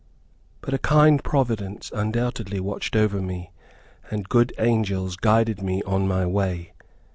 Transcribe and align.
But 0.61 0.73
a 0.73 0.79
kind 0.79 1.23
providence, 1.23 1.91
undoubtedly, 1.93 2.59
watched 2.59 2.95
over 2.95 3.21
me, 3.21 3.51
and 4.09 4.27
good 4.27 4.51
angels 4.57 5.15
guided 5.15 5.61
me 5.61 5.83
on 5.83 6.07
my 6.07 6.25
way. 6.25 6.73